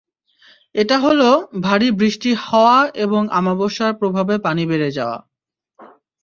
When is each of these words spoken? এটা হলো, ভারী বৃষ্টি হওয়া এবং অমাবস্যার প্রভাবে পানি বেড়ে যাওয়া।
এটা 0.75 0.97
হলো, 0.99 1.29
ভারী 1.63 1.87
বৃষ্টি 1.99 2.31
হওয়া 2.45 2.77
এবং 3.05 3.21
অমাবস্যার 3.39 3.93
প্রভাবে 3.93 4.35
পানি 4.45 4.63
বেড়ে 4.65 4.89
যাওয়া। 4.97 5.17